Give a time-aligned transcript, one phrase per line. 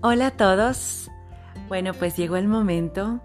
[0.00, 1.10] Hola a todos.
[1.66, 3.20] Bueno, pues llegó el momento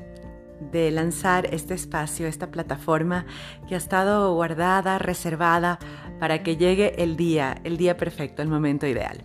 [0.72, 3.28] de lanzar este espacio, esta plataforma
[3.68, 5.78] que ha estado guardada, reservada
[6.20, 9.24] para que llegue el día, el día perfecto, el momento ideal.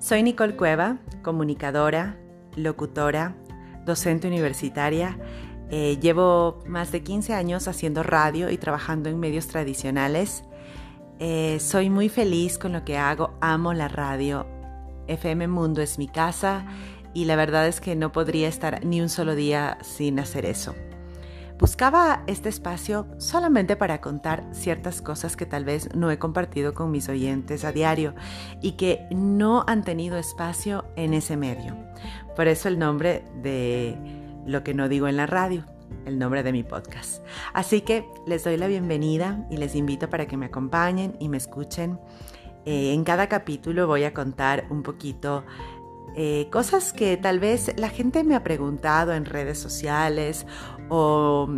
[0.00, 2.18] Soy Nicole Cueva, comunicadora,
[2.56, 3.36] locutora,
[3.86, 5.16] docente universitaria.
[5.70, 10.44] Eh, llevo más de 15 años haciendo radio y trabajando en medios tradicionales.
[11.20, 14.46] Eh, soy muy feliz con lo que hago, amo la radio,
[15.08, 16.64] FM Mundo es mi casa
[17.14, 20.74] y la verdad es que no podría estar ni un solo día sin hacer eso.
[21.58, 26.90] Buscaba este espacio solamente para contar ciertas cosas que tal vez no he compartido con
[26.90, 28.16] mis oyentes a diario
[28.60, 31.76] y que no han tenido espacio en ese medio.
[32.34, 33.96] Por eso el nombre de
[34.44, 35.64] lo que no digo en la radio,
[36.04, 37.24] el nombre de mi podcast.
[37.52, 41.36] Así que les doy la bienvenida y les invito para que me acompañen y me
[41.36, 42.00] escuchen
[42.64, 45.44] eh, en cada capítulo voy a contar un poquito
[46.14, 50.46] eh, cosas que tal vez la gente me ha preguntado en redes sociales
[50.88, 51.48] o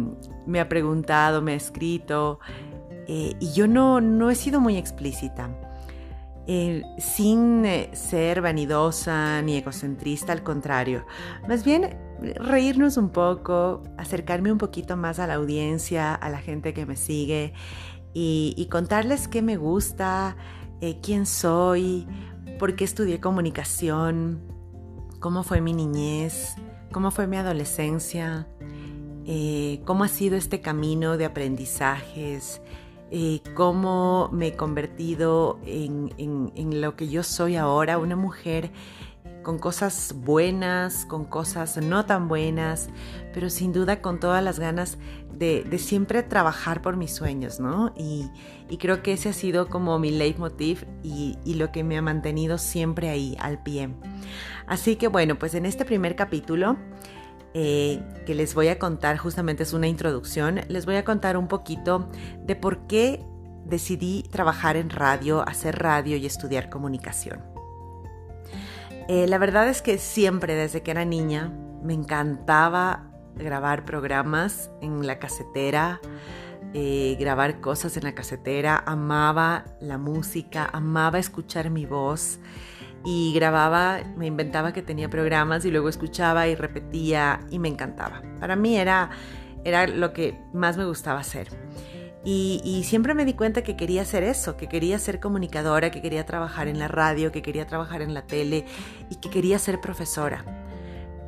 [0.46, 2.38] me ha preguntado, me ha escrito
[3.06, 5.50] eh, y yo no, no, he sido muy explícita.
[6.98, 11.04] sin ser vanidosa ni egocentrista, al contrario,
[11.48, 11.98] más bien
[12.36, 16.96] reírnos un poco, acercarme un poquito más a la audiencia, a la gente que me
[16.96, 17.52] sigue
[18.14, 20.36] y contarles qué me gusta,
[20.84, 22.06] eh, quién soy,
[22.58, 24.42] por qué estudié comunicación,
[25.18, 26.56] cómo fue mi niñez,
[26.92, 28.46] cómo fue mi adolescencia,
[29.24, 32.60] eh, cómo ha sido este camino de aprendizajes,
[33.10, 38.70] eh, cómo me he convertido en, en, lo que yo soy ahora, una mujer
[39.44, 42.88] con cosas buenas, con cosas no tan buenas,
[43.32, 44.98] pero sin duda con todas las ganas
[45.32, 47.94] de, siempre trabajar por mis sueños, ¿no?
[47.96, 48.30] Y,
[48.78, 52.58] creo que ese ha sido como mi leitmotiv y, y lo que me ha mantenido
[52.58, 53.90] siempre ahí, al pie.
[54.66, 56.76] Así que bueno, pues en este primer capítulo
[57.56, 61.46] eh, que les voy a contar, justamente es una introducción, les voy a contar un
[61.46, 62.08] poquito
[62.44, 63.24] de por qué
[63.64, 67.53] decidí trabajar en radio, hacer radio y estudiar comunicación.
[69.08, 75.06] Eh, la verdad es que siempre, desde que era niña, me encantaba grabar programas en
[75.06, 76.00] la casetera,
[76.72, 82.38] eh, grabar cosas en la casetera, amaba la música, amaba escuchar mi voz
[83.04, 88.22] y grababa, me inventaba que tenía programas y luego escuchaba y repetía y me encantaba.
[88.40, 89.10] Para mí era,
[89.64, 91.48] era lo que más me gustaba hacer.
[92.26, 96.24] Y, siempre me di cuenta que quería hacer eso, que quería ser comunicadora, que quería
[96.24, 98.64] trabajar en la radio, que quería trabajar en la tele
[99.10, 100.44] y que quería ser profesora.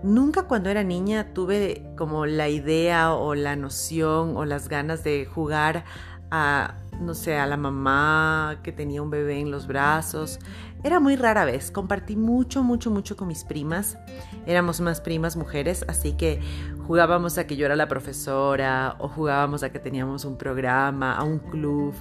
[0.03, 5.27] Nunca cuando era niña tuve como la idea o la noción o las ganas de
[5.27, 5.85] jugar
[6.31, 10.39] a, no sé, a la mamá que tenía un bebé en los brazos.
[10.87, 11.73] Era muy rara vez.
[11.73, 13.99] Compartí mucho, mucho, mucho con mis primas.
[14.47, 16.41] Éramos más primas mujeres, así que
[16.87, 21.25] jugábamos a que yo era la profesora o jugábamos a que teníamos un programa, a
[21.25, 21.93] un club.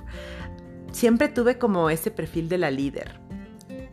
[0.92, 3.20] Siempre tuve como ese perfil de la líder.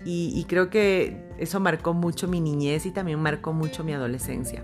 [0.05, 4.63] Y, creo que eso marcó mucho mi niñez y también marcó mucho mi adolescencia.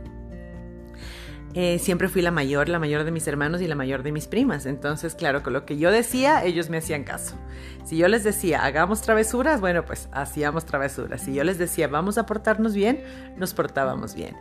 [1.55, 4.27] Eh, siempre fui la mayor, la mayor de mis hermanos y la mayor de mis
[4.27, 4.67] primas.
[4.67, 7.37] Entonces, claro, con lo que yo decía, ellos me hacían caso.
[7.85, 11.23] Si yo les decía, hagamos travesuras, bueno, pues hacíamos travesuras.
[11.23, 13.03] Si yo les decía, vamos a portarnos bien,
[13.37, 14.37] nos portábamos bien.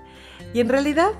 [0.53, 1.11] Y en realidad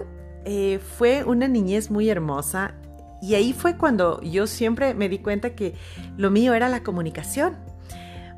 [0.46, 2.76] eh, fue una niñez muy hermosa.
[3.22, 5.74] Y ahí fue cuando yo siempre me di cuenta que
[6.18, 7.58] lo mío era la comunicación.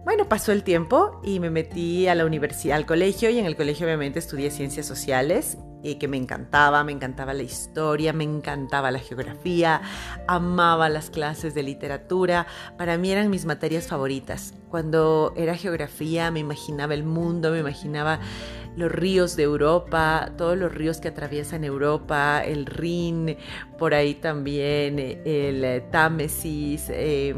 [0.05, 3.55] Bueno, pasó el tiempo y me metí a la universidad, al colegio, y en el
[3.55, 8.91] colegio obviamente estudié ciencias sociales, y que me encantaba, me encantaba la historia, me encantaba
[8.91, 9.81] la geografía,
[10.28, 12.47] amaba las clases de literatura,
[12.78, 14.53] para mí eran mis materias favoritas.
[14.69, 18.19] Cuando era geografía me imaginaba el mundo, me imaginaba
[18.75, 23.35] los ríos de Europa, todos los ríos que atraviesan Europa, el Rin,
[23.78, 26.85] por ahí también el Támesis.
[26.90, 27.35] Eh,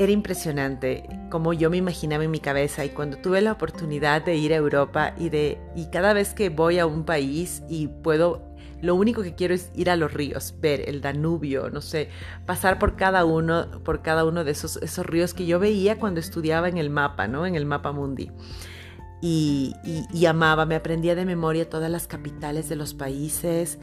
[0.00, 4.34] era impresionante como yo me imaginaba en mi cabeza y cuando tuve la oportunidad de
[4.34, 8.42] ir a Europa y de y cada vez que voy a un país y puedo
[8.80, 12.08] lo único que quiero es ir a los ríos, ver el Danubio, no sé,
[12.46, 16.18] pasar por cada uno, por cada uno de esos, esos ríos que yo veía cuando
[16.18, 17.44] estudiaba en el mapa, ¿no?
[17.44, 18.30] En el mapa mundi.
[19.22, 19.74] Y,
[20.26, 23.78] amaba, me aprendía de memoria todas las capitales de los países.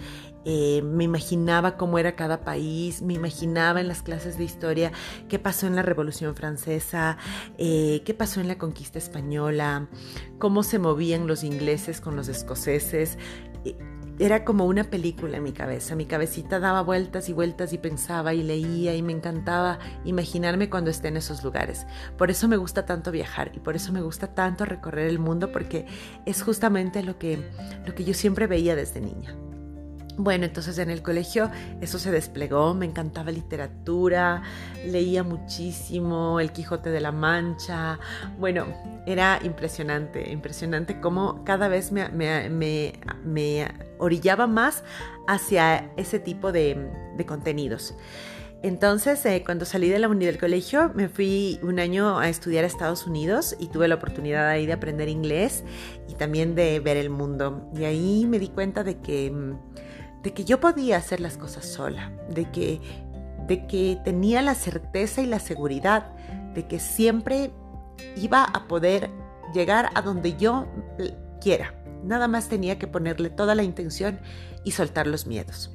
[0.46, 4.94] Eh, me imaginaba cómo era cada país, me imaginaba en las clases de historia
[5.28, 7.18] qué pasó en la Revolución Francesa,
[7.58, 9.90] eh, qué pasó en la conquista española,
[10.40, 13.18] cómo se movían los ingleses con los escoceses.
[13.66, 13.76] Eh,
[14.20, 15.96] era como una película en mi cabeza.
[15.96, 20.90] Mi cabecita daba vueltas y vueltas y pensaba y leía y me encantaba imaginarme cuando
[20.90, 21.86] esté en esos lugares.
[22.18, 25.52] Por eso me gusta tanto viajar y por eso me gusta tanto recorrer el mundo
[25.52, 25.86] porque
[26.26, 27.40] es justamente lo que,
[27.86, 29.36] lo que yo siempre veía desde niña.
[30.20, 34.42] Bueno, entonces en el colegio eso se desplegó, me encantaba literatura,
[34.84, 38.00] leía muchísimo El Quijote de la Mancha,
[38.40, 38.66] bueno,
[39.06, 44.84] era impresionante, impresionante cómo cada vez me, me, orillaba más
[45.28, 46.90] hacia ese tipo de,
[47.28, 47.94] contenidos.
[48.64, 52.64] Entonces, eh, cuando salí de la unidad del colegio, me fui un año a estudiar
[52.64, 55.64] a Estados Unidos y tuve la oportunidad ahí de aprender inglés
[56.10, 57.70] y también de ver el mundo.
[57.76, 59.67] Y ahí me di cuenta de que mm,
[60.28, 62.82] de que yo podía hacer las cosas sola, de que,
[63.48, 66.12] de que tenía la certeza y la seguridad
[66.54, 67.50] de que siempre
[68.18, 69.10] iba a poder
[69.54, 70.68] llegar a donde yo
[71.40, 71.82] quiera.
[72.04, 74.20] Nada más tenía que ponerle toda la intención
[74.66, 75.72] y soltar los miedos.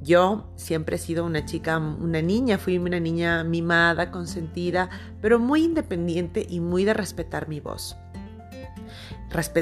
[0.00, 4.88] Yo siempre he sido una chica, una niña, fui una niña mimada, consentida,
[5.20, 7.96] pero muy independiente y muy de respetar mi voz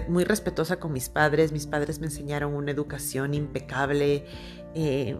[0.08, 1.52] muy respetuosa con mis padres.
[1.52, 4.26] Mis padres me enseñaron una educación impecable.
[4.74, 5.16] Eh,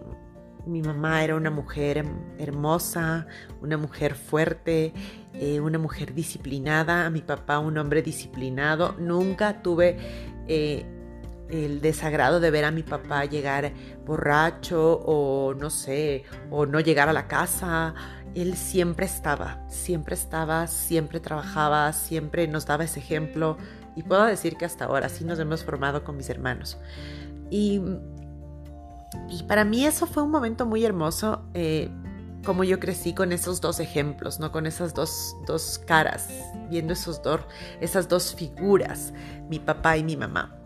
[0.65, 2.05] mi mamá era una mujer
[2.37, 3.27] hermosa,
[3.61, 4.93] una mujer fuerte,
[5.33, 7.09] eh, una mujer disciplinada.
[7.09, 8.95] Mi papá un hombre disciplinado.
[8.99, 9.97] Nunca tuve
[10.47, 10.85] eh,
[11.49, 13.73] el desagrado de ver a mi papá llegar
[14.05, 17.93] borracho o no sé, o no llegar a la casa.
[18.33, 23.57] Él siempre estaba, siempre estaba, siempre trabajaba, siempre nos daba ese ejemplo.
[23.95, 26.77] Y puedo decir que hasta ahora sí nos hemos formado con mis hermanos.
[27.49, 27.81] Y,
[29.29, 31.89] y para mí eso fue un momento muy hermoso, eh,
[32.43, 34.51] como yo crecí con esos dos ejemplos, ¿no?
[34.51, 36.29] Con esas dos, dos caras,
[36.69, 37.41] viendo esos dos,
[37.79, 39.13] esas dos figuras,
[39.49, 40.59] mi papá y mi mamá.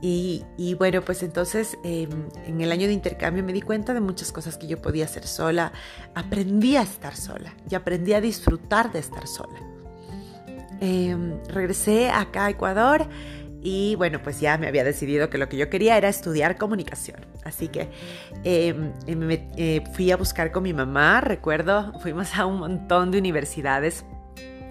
[0.00, 4.00] Y, y, bueno, pues entonces em, en el año de intercambio me di cuenta de
[4.00, 5.72] muchas cosas que yo podía hacer sola.
[6.14, 9.71] Aprendí a estar sola y aprendí a disfrutar de estar sola.
[10.84, 13.06] Em, regresé acá a Ecuador
[13.62, 17.20] y bueno, pues ya me había decidido que lo que yo quería era estudiar comunicación.
[17.44, 17.88] Así que
[18.42, 23.18] em, em, eh, fui a buscar con mi mamá, recuerdo, fuimos a un montón de
[23.18, 24.04] universidades.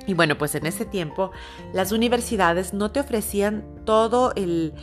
[0.05, 1.31] Y bueno, pues en ese tiempo
[1.73, 4.73] las universidades no te ofrecían todo el,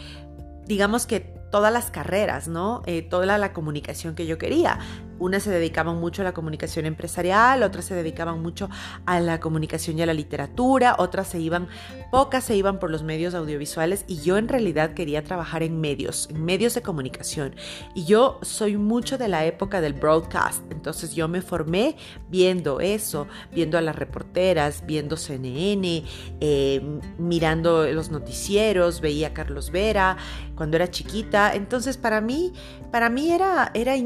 [0.64, 1.20] digamos que
[1.50, 2.82] todas las carreras, ¿no?
[2.86, 4.78] Eh, toda la comunicación que yo quería.
[5.18, 8.68] Unas se dedicaban mucho a la comunicación empresarial, otras se dedicaban mucho
[9.06, 11.68] a la comunicación y a la literatura, otras se iban,
[12.10, 16.28] pocas se iban por los medios audiovisuales y yo en realidad quería trabajar en medios,
[16.30, 17.54] en medios de comunicación.
[17.94, 21.96] Y yo soy mucho de la época del broadcast, entonces yo me formé
[22.28, 26.04] viendo eso, viendo a las reporteras, viendo CNN,
[26.40, 30.16] eh, mirando los noticieros, veía a Carlos Vera
[30.54, 31.54] cuando era chiquita.
[31.54, 32.52] Entonces para mí,
[32.90, 33.96] para mí era, era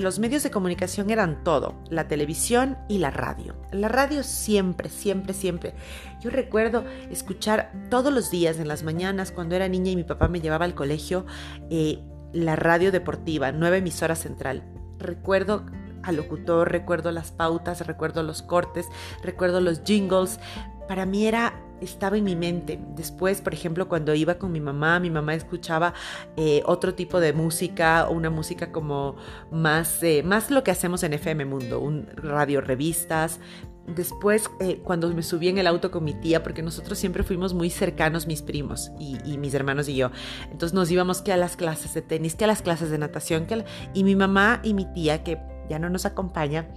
[0.00, 3.56] los medios de comunicación eran todo, la televisión y la radio.
[3.72, 5.74] La radio siempre, siempre, siempre.
[6.20, 10.28] Yo recuerdo escuchar todos los días en las mañanas cuando era niña y mi papá
[10.28, 11.26] me llevaba al colegio
[11.70, 12.00] eh,
[12.32, 14.62] la radio deportiva, nueva emisora central.
[14.98, 15.64] Recuerdo
[16.02, 18.86] al locutor, recuerdo las pautas, recuerdo los cortes,
[19.22, 20.38] recuerdo los jingles.
[20.86, 22.78] Para mí era estaba en mi mente.
[22.96, 25.94] Después, por ejemplo, cuando iba con mi mamá, mi mamá escuchaba
[26.36, 29.16] eh, otro tipo de música, una música como
[29.50, 33.40] más, eh, más lo que hacemos en FM Mundo, un radio revistas.
[33.86, 37.54] Después, eh, cuando me subí en el auto con mi tía, porque nosotros siempre fuimos
[37.54, 40.10] muy cercanos, mis primos y, mis hermanos y yo.
[40.50, 43.46] Entonces nos íbamos que a las clases de tenis, que a las clases de natación,
[43.46, 43.64] que
[43.94, 45.38] y mi mamá y mi tía, que
[45.70, 46.68] ya no nos acompaña,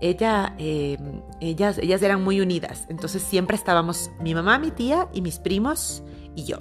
[0.00, 0.98] ella, eh,
[1.40, 2.86] ellas, ellas eran muy unidas.
[2.88, 6.02] Entonces siempre estábamos mi mamá, mi tía y mis primos
[6.34, 6.58] y yo.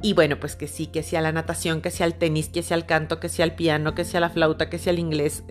[0.00, 2.76] Y bueno, pues que sí, que sea la natación, que sea el tenis, que sea
[2.76, 5.42] el canto, que sea el piano, que sea la flauta, que sea el inglés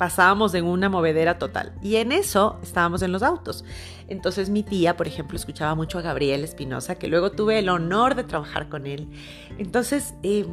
[0.00, 1.74] pasábamos en una movedera total.
[1.82, 3.66] Y en eso estábamos en los autos.
[4.08, 8.14] Entonces mi tía, por ejemplo, escuchaba mucho a Gabriel Espinosa, que luego tuve el honor
[8.14, 9.10] de trabajar con él.
[9.58, 10.46] Entonces, eh,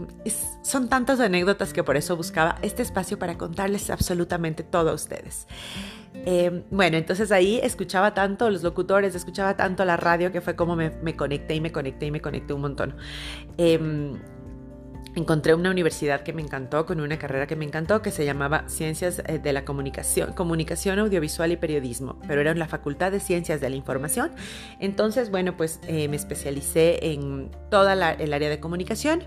[0.64, 5.48] son tantas anécdotas que por eso buscaba este espacio para contarles absolutamente todo a ustedes.
[6.14, 10.76] Eh, bueno, entonces ahí escuchaba tanto los locutores, escuchaba tanto la radio que fue como
[10.76, 12.98] me, conecté y me conecté y me conecté un montón.
[13.58, 13.80] Eh,
[15.20, 18.64] encontré una universidad que me encantó, con una carrera que me encantó, que se llamaba
[18.68, 23.20] Ciencias eh, de la Comunicación, Comunicación Audiovisual y Periodismo, pero era en la Facultad de
[23.20, 24.32] Ciencias de la Información.
[24.80, 29.24] Entonces, bueno, pues eh, me especialicé en toda el área de comunicación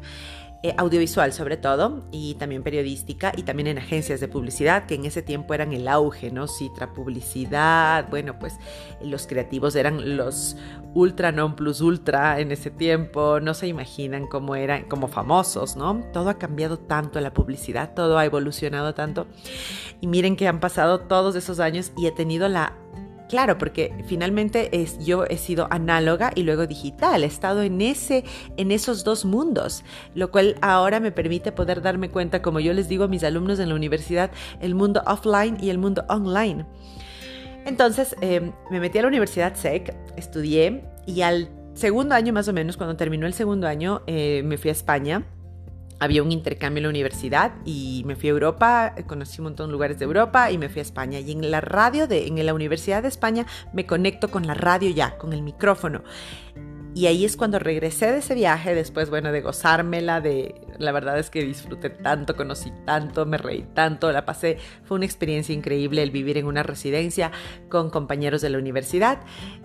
[0.62, 5.07] eh, audiovisual sobre todo, y también periodística, y también en agencias de publicidad, que en
[5.07, 6.47] ese tiempo eran el auge, ¿no?
[6.49, 8.59] Citra Publicidad, bueno, pues
[9.02, 10.57] los creativos eran los
[10.93, 16.02] ultra non plus ultra en ese tiempo, no se imaginan cómo eran, como famosos, ¿no?
[16.12, 19.26] Todo ha cambiado tanto la publicidad, todo ha evolucionado tanto,
[20.00, 22.76] y miren que han pasado todos esos años y he tenido la
[23.30, 28.25] Claro, porque finalmente es, yo he sido análoga y luego digital, he estado en, ese,
[28.56, 29.84] en esos dos mundos,
[30.16, 33.60] lo cual ahora me permite poder darme cuenta, como yo les digo a mis alumnos
[33.60, 36.66] en la universidad, el mundo offline y el mundo online.
[37.66, 42.52] Entonces em, me metí a la Universidad SEC, estudié y al segundo año más o
[42.52, 45.25] menos, cuando terminó el segundo año, eh, me fui a España
[46.00, 49.73] había un intercambio en la universidad y me fui a Europa, conocí un montón de
[49.73, 51.21] lugares de Europa y me fui a España.
[51.21, 54.90] Y en la radio, de, en la Universidad de España, me conecto con la radio
[54.90, 56.02] ya, con el micrófono.
[56.92, 61.18] Y ahí es cuando regresé de ese viaje, después, bueno, de gozármela, de la verdad
[61.18, 66.02] es que disfruté tanto, conocí tanto, me reí tanto, la pasé, fue una experiencia increíble
[66.02, 67.30] el vivir en una residencia
[67.68, 69.20] con compañeros de la universidad.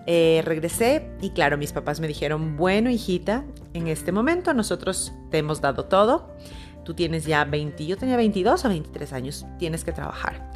[0.06, 5.38] Eh, regresé y claro, mis papás me dijeron, bueno, hijita, en este momento nosotros te
[5.38, 6.32] hemos dado todo,
[6.84, 10.52] tú tienes ya 20, yo tenía 22 o 23 años, tienes que trabajar.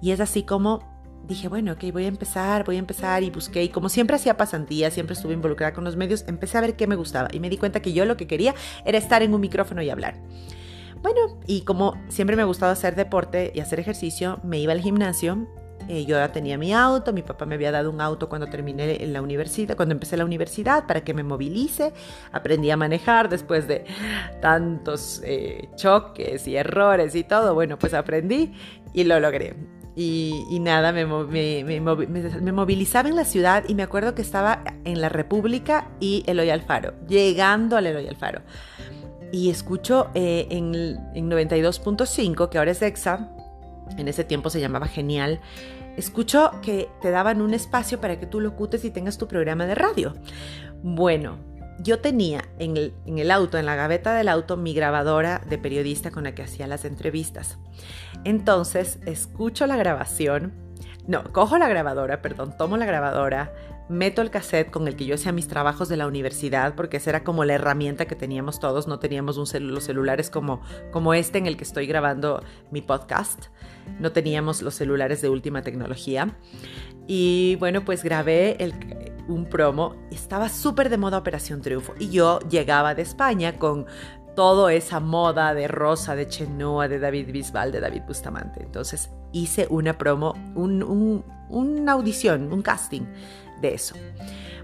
[0.00, 3.62] Y es así como dije, bueno, ok, voy a empezar, voy a empezar y busqué.
[3.62, 6.86] Y como siempre hacía pasantías, siempre estuve involucrada con los medios, empecé a ver qué
[6.86, 9.40] me gustaba y me di cuenta que yo lo que quería era estar en un
[9.40, 10.16] micrófono y hablar.
[11.02, 14.80] Bueno, y como siempre me ha gustado hacer deporte y hacer ejercicio, me iba al
[14.80, 15.48] gimnasio.
[15.88, 19.02] Eh, yo ya tenía mi auto, mi papá me había dado un auto cuando terminé
[19.02, 21.92] en la universidad, cuando empecé la universidad, para que me movilice.
[22.30, 23.84] Aprendí a manejar después de
[24.40, 27.54] tantos eh, choques y errores y todo.
[27.54, 28.52] Bueno, pues aprendí
[28.92, 29.81] y lo logré.
[29.94, 35.88] Y, nada, me, movilizaba en la ciudad y me acuerdo que estaba en la República
[36.00, 38.40] y Eloy Alfaro, llegando al Eloy Alfaro.
[39.32, 40.74] Y escucho eh, en,
[41.14, 43.28] en 92.5, que ahora es EXA,
[43.98, 45.40] en ese tiempo se llamaba Genial,
[45.96, 49.74] escucho que te daban un espacio para que tú locutes y tengas tu programa de
[49.74, 50.14] radio.
[50.82, 51.36] Bueno,
[51.78, 56.10] yo tenía en el, el, auto, en la gaveta del auto, mi grabadora de periodista
[56.10, 57.58] con la que hacía las entrevistas.
[58.24, 60.52] Entonces, escucho la grabación,
[61.06, 63.52] no, cojo la grabadora, perdón, tomo la grabadora,
[63.88, 67.10] meto el cassette con el que yo hacía mis trabajos de la universidad, porque esa
[67.10, 71.38] era como la herramienta que teníamos todos, no teníamos un los celulares como, como este
[71.38, 73.46] en el que estoy grabando mi podcast,
[73.98, 76.36] no teníamos los celulares de última tecnología.
[77.06, 78.56] Y bueno, pues grabé
[79.28, 83.86] un promo, estaba súper de moda Operación Triunfo y yo llegaba de España con
[84.34, 88.62] toda esa moda de Rosa, de Chenoa, de David Bisbal, de David Bustamante.
[88.62, 93.02] Entonces hice una promo, una audición, un casting
[93.60, 93.94] de eso.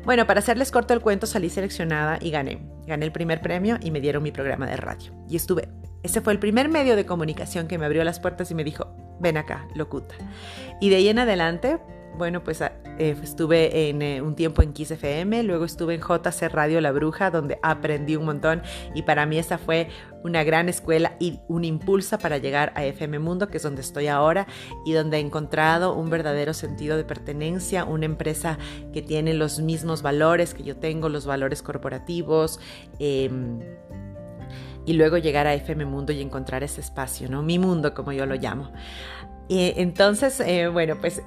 [0.04, 2.66] Bueno, para hacerles corto el cuento, salí seleccionada y gané.
[2.86, 5.12] Gané el primer premio y me dieron mi programa de radio.
[5.28, 5.68] Y estuve.
[6.02, 8.86] Ese fue el primer medio de comunicación que me abrió las puertas y me dijo,
[9.20, 10.14] ven acá, locuta.
[10.80, 11.78] Y de ahí en adelante,
[12.18, 16.00] bueno, pues ah, eh, estuve en eh, un tiempo en Kiss FM, luego estuve en
[16.00, 19.88] JC Radio La Bruja, donde aprendí un montón y para mí esa fue
[20.24, 24.08] una gran escuela y un impulso para llegar a FM Mundo, que es donde estoy
[24.08, 24.48] ahora
[24.84, 28.58] y donde he encontrado un verdadero sentido de pertenencia, una empresa
[28.92, 32.58] que tiene los mismos valores que yo tengo, los valores corporativos.
[32.98, 33.60] Em,
[34.86, 37.42] y luego llegar a FM Mundo y encontrar ese espacio, ¿no?
[37.42, 38.72] Mi mundo, como yo lo llamo.
[39.50, 41.22] entonces, eh, bueno, pues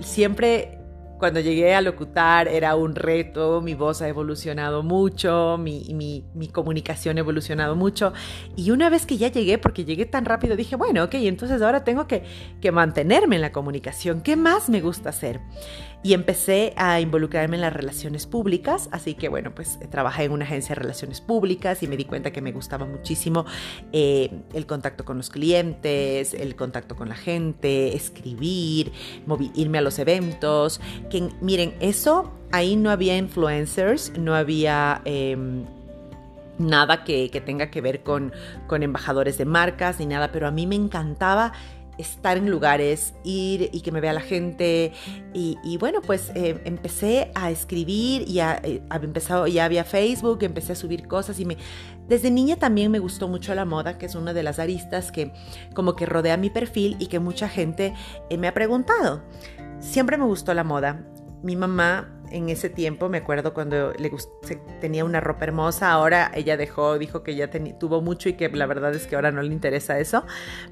[0.00, 0.77] siempre
[1.18, 7.16] cuando llegué a locutar era un reto, mi voz ha evolucionado mucho, mi, mi, comunicación
[7.18, 8.12] ha evolucionado mucho.
[8.56, 11.84] Y una vez que ya llegué, porque llegué tan rápido, dije, bueno, ok, entonces ahora
[11.84, 12.22] tengo que,
[12.60, 14.20] que mantenerme en la comunicación.
[14.22, 15.40] ¿Qué más me gusta hacer?
[16.02, 20.44] y empecé a involucrarme en las relaciones públicas, así que bueno, pues trabajé en una
[20.44, 23.44] agencia de relaciones públicas y me di cuenta que me gustaba muchísimo
[23.92, 28.92] eh, el contacto con los clientes, el contacto con la gente, escribir,
[29.54, 35.00] irme a los eventos, que miren, eso ahí no había influencers, no había...
[35.04, 35.64] Em,
[36.58, 38.32] nada que, que, tenga que ver con,
[38.66, 41.52] con embajadores de marcas ni nada, pero a mí me encantaba
[41.98, 44.92] estar en lugares, ir y que me vea la gente.
[45.34, 50.72] Y, bueno, pues eh, empecé a escribir y a, eh, empezado, ya había Facebook, empecé
[50.72, 51.56] a subir cosas y me...
[52.08, 55.32] Desde niña también me gustó mucho la moda, que es una de las aristas que
[55.74, 57.92] como que rodea mi perfil y que mucha gente
[58.30, 59.22] eh, me ha preguntado.
[59.80, 61.04] Siempre me gustó la moda.
[61.42, 64.10] Mi mamá en ese tiempo, me acuerdo cuando le
[64.80, 68.66] tenía una ropa hermosa, ahora ella dejó, dijo que ya tuvo mucho y que la
[68.66, 70.24] verdad es que ahora no le interesa eso,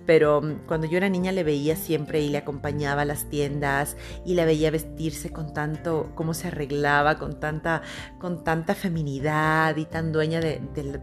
[0.06, 3.96] pero mm, cuando yo era niña le veía siempre y le acompañaba a las tiendas
[4.25, 7.82] y la veía vestirse con tanto, cómo se arreglaba, con tanta,
[8.18, 10.60] con tanta feminidad y tan dueña de,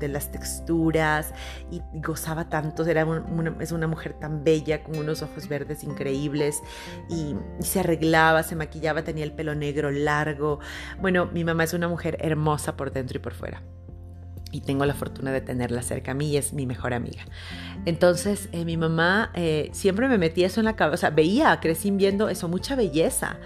[0.07, 1.33] las texturas
[1.72, 3.05] y, gozaba tanto, era
[3.60, 6.62] es una mujer tan bella con unos ojos verdes increíbles
[7.10, 10.42] y se arreglaba, se maquillaba, tenía el pelo negro largo.
[11.00, 13.62] Bueno, mi mamá es una mujer hermosa por dentro y por fuera.
[14.51, 17.23] Y tengo la fortuna de tenerla cerca a mí y es mi mejor amiga.
[17.85, 20.93] Entonces, eh, mi mamá eh, siempre me metía eso en la cabeza.
[20.93, 23.38] O sea, veía, crecí viendo eso, mucha belleza.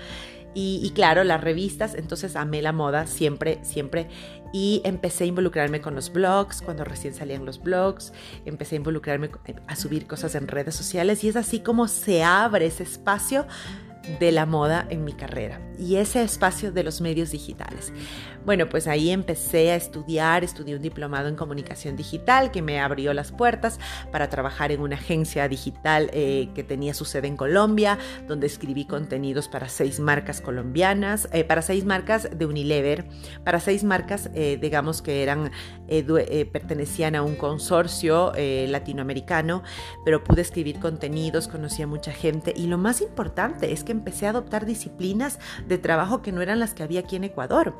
[0.54, 4.08] Y, y, claro, las revistas, entonces amé la moda siempre, siempre.
[4.52, 8.12] Y empecé a involucrarme con los blogs, cuando recién salían los blogs,
[8.46, 9.30] empecé a involucrarme
[9.68, 13.46] a subir cosas en redes sociales y es así como se abre ese espacio
[14.20, 17.92] de la moda en mi carrera y ese espacio de los medios digitales.
[18.46, 23.14] Bueno, pues ahí empecé a estudiar, estudié un diplomado en comunicación digital que me abrió
[23.14, 23.78] las puertas
[24.10, 28.86] para trabajar en una agencia digital eh, que tenía su sede en Colombia, donde escribí
[28.86, 33.06] contenidos para seis marcas colombianas, eh, para seis marcas de Unilever,
[33.44, 35.52] para seis marcas, eh, digamos que eran,
[36.52, 39.64] pertenecían a un consorcio latinoamericano,
[40.04, 44.28] pero pude escribir contenidos, conocí a mucha gente y lo más importante es que empecé
[44.28, 47.78] a adoptar disciplinas de trabajo que no eran las que había aquí en Ecuador.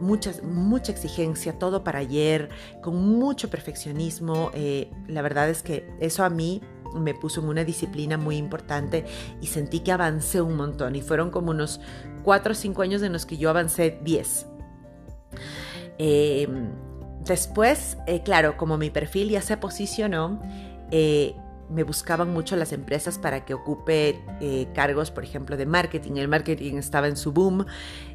[0.00, 2.48] Muchas, mucha exigencia, todo para ayer,
[2.82, 4.50] con mucho perfeccionismo.
[4.54, 6.62] Eh, la verdad es que eso a mí
[6.94, 9.04] me puso en una disciplina muy importante
[9.40, 10.96] y sentí que avancé un montón.
[10.96, 11.80] Y fueron como unos
[12.22, 14.46] cuatro o cinco años en los que yo avancé 10.
[15.98, 16.70] Em,
[17.24, 20.40] después, eh, claro, como mi perfil ya se posicionó,
[20.90, 21.34] eh,
[21.70, 26.16] me buscaban mucho las empresas para que ocupe eh, cargos, por ejemplo, de marketing.
[26.16, 27.66] El marketing estaba en su boom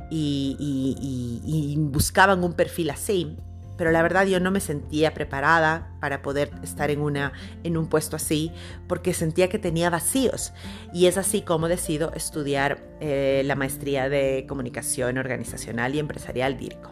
[0.09, 3.37] y, buscaban un perfil así.
[3.77, 7.87] Pero la verdad yo no me sentía preparada para poder estar en, una, en un
[7.87, 8.51] puesto así
[8.87, 10.53] porque sentía que tenía vacíos.
[10.93, 16.91] Y es así como decido estudiar eh, la maestría de comunicación organizacional y empresarial DIRCO.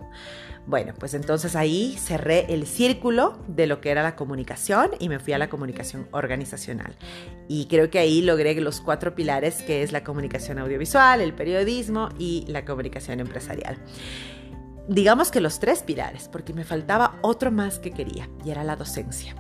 [0.69, 5.17] Bueno, pues entonces ahí cerré el círculo de lo que era la comunicación y me
[5.17, 6.95] fui a la comunicación organizacional.
[7.47, 12.09] Y creo que ahí logré los cuatro pilares que es la comunicación audiovisual, el periodismo
[12.19, 13.79] y la comunicación empresarial.
[14.87, 18.75] Digamos que los tres pilares, porque me faltaba otro más que quería y era la
[18.75, 19.33] docencia.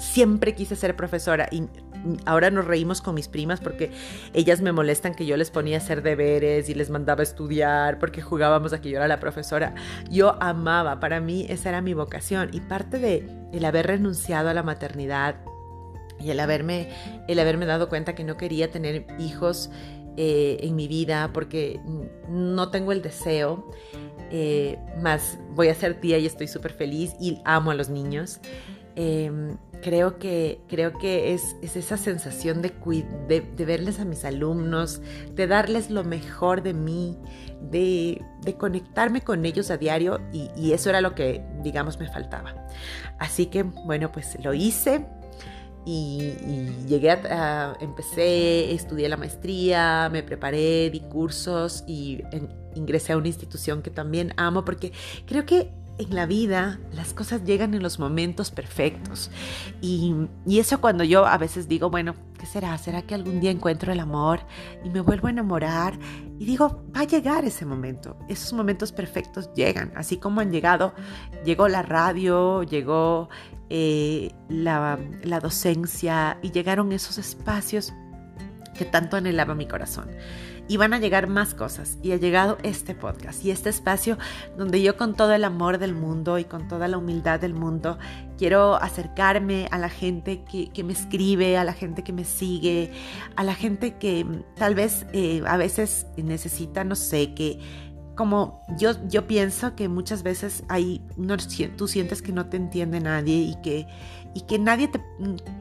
[0.00, 1.48] Siempre quise ser profesora
[2.26, 3.90] ahora nos reímos con mis primas porque
[4.34, 7.98] ellas me molestan que yo les ponía a hacer deberes y les mandaba a estudiar
[7.98, 9.74] porque jugábamos a que yo era la profesora.
[10.10, 14.54] Yo amaba, para mí esa era mi vocación y parte de el haber renunciado a
[14.54, 15.36] la maternidad
[16.20, 16.88] y el haberme,
[17.28, 19.70] el haberme dado cuenta que no quería tener hijos
[20.16, 21.80] eh, en mi vida porque
[22.28, 23.70] no tengo el deseo.
[24.30, 28.40] Eh, más voy a ser tía y estoy súper feliz y amo a los niños.
[28.94, 32.72] Em, creo que, creo que es, esa sensación de,
[33.28, 35.02] de, verles a mis alumnos,
[35.34, 37.18] de darles lo mejor de mí,
[37.60, 38.22] de,
[38.58, 42.54] conectarme con ellos a diario y, eso era lo que, digamos, me faltaba.
[43.18, 45.04] Así que, bueno, pues lo hice.
[45.84, 46.32] Y,
[46.86, 52.22] llegué a, empecé, estudié la maestría, me preparé, di cursos y
[52.74, 54.92] ingresé a una institución que también amo porque
[55.26, 59.30] creo que en la vida las cosas llegan en los momentos perfectos.
[59.80, 60.14] Y,
[60.46, 62.76] eso cuando yo a veces digo, bueno, ¿qué será?
[62.78, 64.40] ¿Será que algún día encuentro el amor
[64.84, 65.98] y me vuelvo a enamorar?
[66.38, 68.16] Y digo, va a llegar ese momento.
[68.28, 70.94] Esos momentos perfectos llegan, así como han llegado.
[71.44, 73.28] Llegó la radio, llegó
[73.68, 77.92] eh, la, la docencia y llegaron esos espacios
[78.76, 80.08] que tanto anhelaba mi corazón
[80.68, 81.98] y van a llegar más cosas.
[82.02, 84.18] Y ha llegado este podcast y este espacio
[84.56, 87.98] donde yo con todo el amor del mundo y con toda la humildad del mundo
[88.38, 92.90] quiero acercarme a la gente que, me escribe, a la gente que me sigue,
[93.36, 97.58] a la gente que tal vez eh, a veces necesita, no sé, que
[98.14, 101.36] como yo, yo pienso que muchas veces hay, no,
[101.76, 103.86] tú sientes que no te entiende nadie y que,
[104.34, 105.00] y que nadie, te,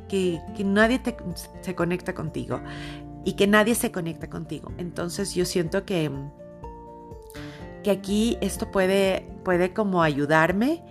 [0.10, 1.16] que, que nadie te,
[1.62, 2.62] se conecta contigo
[3.24, 4.72] y que nadie se conecta contigo.
[4.78, 6.12] Entonces yo siento que,
[7.84, 10.84] que aquí esto puede, puede como ayudarme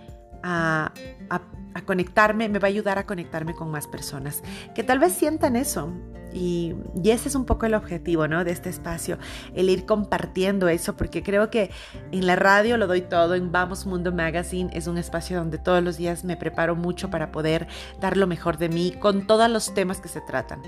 [0.43, 0.93] a,
[1.29, 1.41] a,
[1.85, 4.43] conectarme, me va a ayudar a conectarme con más personas
[4.75, 5.91] que tal vez sientan eso,
[6.33, 8.43] y, ese es un poco el objetivo, ¿no?
[8.43, 9.17] De este espacio,
[9.53, 11.71] el ir compartiendo eso, porque creo que
[12.11, 15.83] en la radio lo doy todo, en Vamos Mundo Magazine es un espacio donde todos
[15.83, 17.67] los días me preparo mucho para poder
[17.99, 20.61] dar lo mejor de mí con todos los temas que se tratan.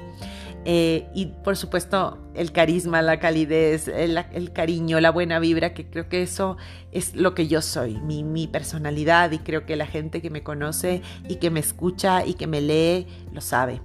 [0.65, 6.07] Eh, y por supuesto el carisma, la calidez, el, cariño, la buena vibra, que creo
[6.07, 6.57] que eso
[6.91, 10.41] es lo que yo soy, mi, mi, personalidad y creo que la gente que me
[10.41, 13.81] conoce y que me escucha y que me lee lo sabe.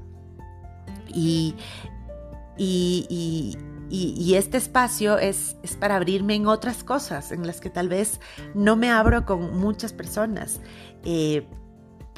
[1.18, 1.54] Y,
[2.58, 8.20] y, este espacio es, es, para abrirme en otras cosas en las que tal vez
[8.54, 10.60] no me abro con muchas personas.
[11.04, 11.46] Eh,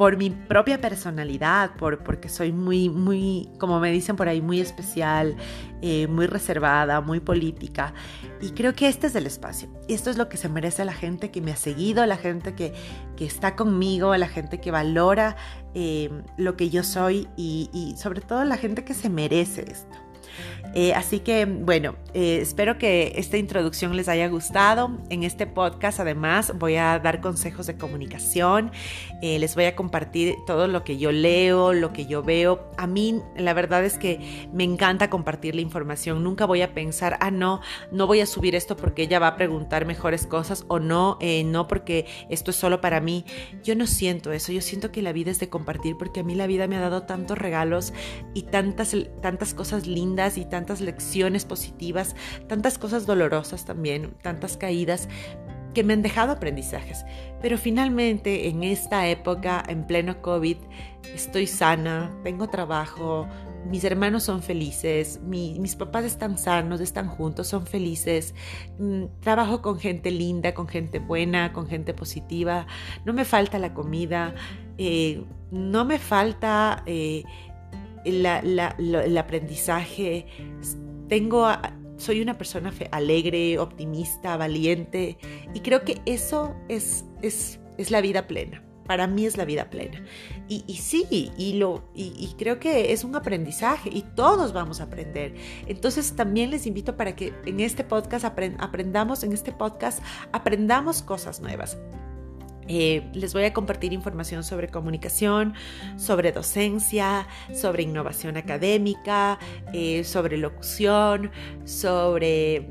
[0.01, 4.59] por mi propia personalidad, por, porque soy muy, muy, como me dicen por ahí, muy
[4.59, 5.37] especial,
[5.83, 7.93] eh, muy reservada, muy política.
[8.41, 9.69] Y creo que este es el espacio.
[9.89, 12.73] Esto es lo que se merece la gente que me ha seguido, la gente que,
[13.15, 15.37] que está conmigo, la gente que valora
[15.75, 16.09] eh,
[16.39, 19.99] lo que yo soy y, y sobre todo la gente que se merece esto.
[20.75, 24.99] Eh, así que bueno, eh, espero que esta introducción les haya gustado.
[25.09, 28.71] En este podcast además voy a dar consejos de comunicación,
[29.21, 32.71] eh, les voy a compartir todo lo que yo leo, lo que yo veo.
[32.77, 36.23] A mí la verdad es que me encanta compartir la información.
[36.23, 39.37] Nunca voy a pensar, ah, no, no voy a subir esto porque ella va a
[39.37, 43.25] preguntar mejores cosas o no, no porque esto es solo para mí.
[43.65, 46.35] Yo no siento eso, yo siento que la vida es de compartir porque a mí
[46.35, 47.93] la vida me ha dado tantos regalos
[48.35, 52.15] y tantas, tantas cosas lindas y tantas lecciones positivas,
[52.49, 55.09] tantas cosas dolorosas también, tantas caídas
[55.75, 57.05] que me han dejado aprendizajes.
[57.41, 60.57] Pero finalmente en esta época, en pleno COVID,
[61.15, 63.29] estoy sana, tengo trabajo,
[63.69, 68.35] mis hermanos son felices, mis papás están sanos, están juntos, son felices,
[68.79, 72.67] mm, trabajo con gente linda, con gente buena, con gente positiva,
[73.05, 74.35] no me falta la comida,
[74.79, 77.25] eh, no me falta eh,
[78.05, 80.27] el aprendizaje.
[81.09, 81.49] Tengo,
[81.97, 85.19] soy una persona alegre, optimista, valiente
[85.55, 88.63] y creo que eso es, es, es la vida plena.
[88.87, 90.05] Para mí es la vida plena.
[90.49, 94.85] Y, y sí, y, lo, y, creo que es un aprendizaje y todos vamos a
[94.85, 95.37] aprender.
[95.69, 101.39] Entonces también les invito para que en este podcast aprendamos, en este podcast aprendamos cosas
[101.41, 101.79] nuevas.
[102.69, 105.55] Eh, les voy a compartir información sobre comunicación,
[105.97, 109.39] sobre docencia, sobre innovación académica,
[109.73, 111.31] eh, sobre locución,
[111.65, 112.69] sobre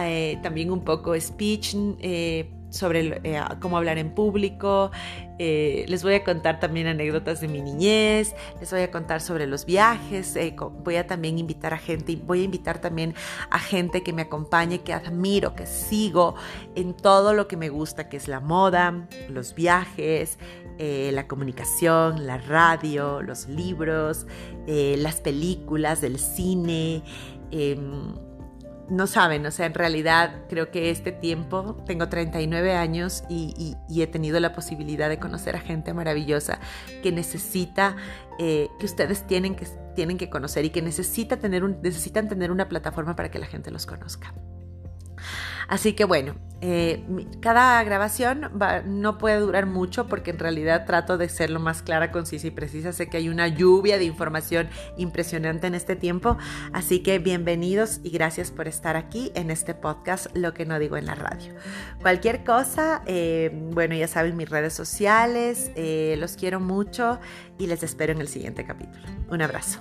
[0.00, 1.74] eh, también un poco speech
[2.70, 4.90] sobre eh, cómo hablar en público,
[5.38, 9.46] eh, les voy a contar también anécdotas de mi niñez, les voy a contar sobre
[9.46, 10.54] los viajes, eh,
[10.84, 13.14] voy a también invitar a gente, voy a invitar también
[13.50, 16.36] a gente que me acompañe, que admiro, que sigo
[16.74, 20.38] en todo lo que me gusta, que es la moda, los viajes,
[20.78, 24.26] la comunicación, la radio, los libros,
[24.66, 27.02] las películas, el cine
[27.50, 28.14] em,
[28.90, 34.06] no saben, o sea, en realidad creo que este tiempo, tengo 39 años y, he
[34.06, 36.58] tenido la posibilidad de conocer a gente maravillosa
[37.02, 37.96] que necesita,
[38.38, 42.50] eh, que ustedes tienen que, tienen que conocer y que necesita tener un, necesitan tener
[42.50, 44.34] una plataforma para que la gente los conozca.
[45.70, 47.04] Así que bueno, eh,
[47.40, 48.50] cada grabación
[48.86, 52.50] no puede durar mucho porque en realidad trato de ser lo más clara, concisa y
[52.50, 52.92] precisa.
[52.92, 56.36] Sé que hay una lluvia de información impresionante en este tiempo,
[56.72, 60.96] así que bienvenidos y gracias por estar aquí en este podcast, Lo que no digo
[60.96, 61.54] en la radio.
[62.02, 67.20] Cualquier cosa, eh, bueno, ya saben mis redes sociales, eh, los quiero mucho
[67.58, 69.06] y les espero en el siguiente capítulo.
[69.30, 69.80] Un abrazo.